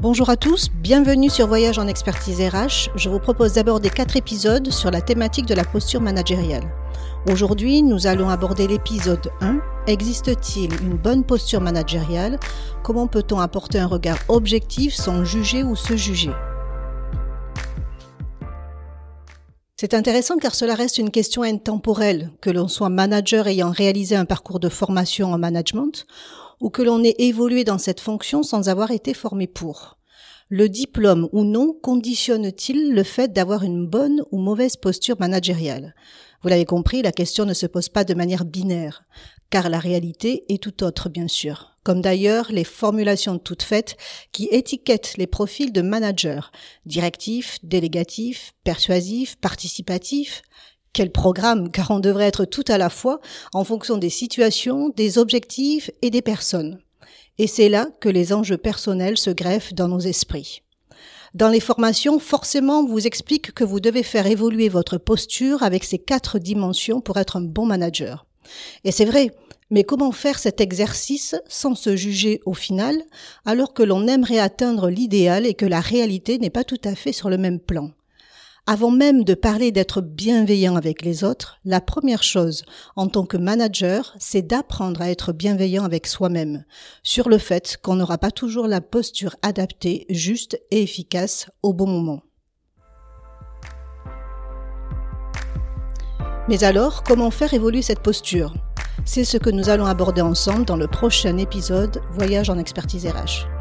Bonjour 0.00 0.30
à 0.30 0.36
tous, 0.36 0.68
bienvenue 0.80 1.28
sur 1.28 1.48
Voyage 1.48 1.76
en 1.76 1.88
expertise 1.88 2.40
RH. 2.40 2.88
Je 2.94 3.08
vous 3.08 3.18
propose 3.18 3.54
d'aborder 3.54 3.90
quatre 3.90 4.16
épisodes 4.16 4.70
sur 4.70 4.92
la 4.92 5.00
thématique 5.00 5.46
de 5.46 5.54
la 5.54 5.64
posture 5.64 6.00
managériale. 6.00 6.62
Aujourd'hui, 7.28 7.82
nous 7.82 8.06
allons 8.06 8.28
aborder 8.28 8.68
l'épisode 8.68 9.28
1. 9.40 9.58
Existe-t-il 9.88 10.72
une 10.82 10.96
bonne 10.96 11.24
posture 11.24 11.60
managériale? 11.60 12.38
Comment 12.84 13.08
peut-on 13.08 13.40
apporter 13.40 13.80
un 13.80 13.88
regard 13.88 14.18
objectif 14.28 14.94
sans 14.94 15.24
juger 15.24 15.64
ou 15.64 15.74
se 15.74 15.96
juger? 15.96 16.30
C'est 19.74 19.94
intéressant 19.94 20.36
car 20.36 20.54
cela 20.54 20.76
reste 20.76 20.98
une 20.98 21.10
question 21.10 21.42
intemporelle, 21.42 22.30
que 22.40 22.50
l'on 22.50 22.68
soit 22.68 22.88
manager 22.88 23.48
ayant 23.48 23.72
réalisé 23.72 24.14
un 24.14 24.26
parcours 24.26 24.60
de 24.60 24.68
formation 24.68 25.32
en 25.32 25.38
management 25.38 26.06
ou 26.60 26.70
que 26.70 26.82
l'on 26.82 27.02
ait 27.04 27.14
évolué 27.18 27.64
dans 27.64 27.78
cette 27.78 28.00
fonction 28.00 28.42
sans 28.42 28.68
avoir 28.68 28.90
été 28.90 29.14
formé 29.14 29.46
pour. 29.46 29.98
Le 30.50 30.68
diplôme 30.68 31.28
ou 31.32 31.44
non 31.44 31.74
conditionne-t-il 31.82 32.94
le 32.94 33.02
fait 33.02 33.32
d'avoir 33.32 33.64
une 33.64 33.86
bonne 33.86 34.22
ou 34.30 34.38
mauvaise 34.38 34.76
posture 34.76 35.16
managériale? 35.20 35.94
Vous 36.42 36.48
l'avez 36.48 36.64
compris, 36.64 37.02
la 37.02 37.12
question 37.12 37.44
ne 37.44 37.52
se 37.52 37.66
pose 37.66 37.88
pas 37.88 38.04
de 38.04 38.14
manière 38.14 38.44
binaire, 38.44 39.04
car 39.50 39.68
la 39.68 39.78
réalité 39.78 40.44
est 40.48 40.62
tout 40.62 40.84
autre 40.84 41.08
bien 41.08 41.28
sûr, 41.28 41.76
comme 41.82 42.00
d'ailleurs 42.00 42.50
les 42.50 42.64
formulations 42.64 43.38
toutes 43.38 43.62
faites 43.62 43.96
qui 44.32 44.48
étiquettent 44.50 45.14
les 45.18 45.26
profils 45.26 45.72
de 45.72 45.82
managers, 45.82 46.50
directifs, 46.86 47.58
délégatifs, 47.62 48.54
persuasifs, 48.64 49.36
participatifs, 49.36 50.42
quel 50.92 51.10
programme, 51.10 51.70
car 51.70 51.90
on 51.90 52.00
devrait 52.00 52.26
être 52.26 52.44
tout 52.44 52.64
à 52.68 52.78
la 52.78 52.90
fois 52.90 53.20
en 53.52 53.64
fonction 53.64 53.98
des 53.98 54.10
situations, 54.10 54.90
des 54.96 55.18
objectifs 55.18 55.90
et 56.02 56.10
des 56.10 56.22
personnes. 56.22 56.78
Et 57.38 57.46
c'est 57.46 57.68
là 57.68 57.86
que 58.00 58.08
les 58.08 58.32
enjeux 58.32 58.56
personnels 58.56 59.16
se 59.16 59.30
greffent 59.30 59.74
dans 59.74 59.88
nos 59.88 60.00
esprits. 60.00 60.62
Dans 61.34 61.48
les 61.48 61.60
formations, 61.60 62.18
forcément, 62.18 62.80
on 62.80 62.86
vous 62.86 63.06
explique 63.06 63.52
que 63.52 63.64
vous 63.64 63.80
devez 63.80 64.02
faire 64.02 64.26
évoluer 64.26 64.68
votre 64.68 64.98
posture 64.98 65.62
avec 65.62 65.84
ces 65.84 65.98
quatre 65.98 66.38
dimensions 66.38 67.00
pour 67.00 67.18
être 67.18 67.36
un 67.36 67.42
bon 67.42 67.66
manager. 67.66 68.26
Et 68.84 68.92
c'est 68.92 69.04
vrai, 69.04 69.30
mais 69.70 69.84
comment 69.84 70.12
faire 70.12 70.38
cet 70.38 70.60
exercice 70.60 71.36
sans 71.46 71.74
se 71.74 71.96
juger 71.96 72.40
au 72.46 72.54
final, 72.54 73.02
alors 73.44 73.74
que 73.74 73.82
l'on 73.82 74.08
aimerait 74.08 74.38
atteindre 74.38 74.88
l'idéal 74.88 75.46
et 75.46 75.54
que 75.54 75.66
la 75.66 75.80
réalité 75.80 76.38
n'est 76.38 76.50
pas 76.50 76.64
tout 76.64 76.80
à 76.84 76.94
fait 76.94 77.12
sur 77.12 77.28
le 77.28 77.36
même 77.36 77.60
plan? 77.60 77.90
Avant 78.70 78.90
même 78.90 79.24
de 79.24 79.32
parler 79.32 79.72
d'être 79.72 80.02
bienveillant 80.02 80.76
avec 80.76 81.00
les 81.00 81.24
autres, 81.24 81.58
la 81.64 81.80
première 81.80 82.22
chose 82.22 82.64
en 82.96 83.08
tant 83.08 83.24
que 83.24 83.38
manager, 83.38 84.14
c'est 84.18 84.42
d'apprendre 84.42 85.00
à 85.00 85.10
être 85.10 85.32
bienveillant 85.32 85.84
avec 85.84 86.06
soi-même, 86.06 86.66
sur 87.02 87.30
le 87.30 87.38
fait 87.38 87.78
qu'on 87.82 87.96
n'aura 87.96 88.18
pas 88.18 88.30
toujours 88.30 88.66
la 88.66 88.82
posture 88.82 89.36
adaptée, 89.40 90.04
juste 90.10 90.60
et 90.70 90.82
efficace 90.82 91.48
au 91.62 91.72
bon 91.72 91.86
moment. 91.86 92.20
Mais 96.50 96.62
alors, 96.62 97.04
comment 97.04 97.30
faire 97.30 97.54
évoluer 97.54 97.80
cette 97.80 98.00
posture? 98.00 98.54
C'est 99.06 99.24
ce 99.24 99.38
que 99.38 99.48
nous 99.48 99.70
allons 99.70 99.86
aborder 99.86 100.20
ensemble 100.20 100.66
dans 100.66 100.76
le 100.76 100.88
prochain 100.88 101.38
épisode 101.38 102.02
Voyage 102.12 102.50
en 102.50 102.58
expertise 102.58 103.06
RH. 103.06 103.57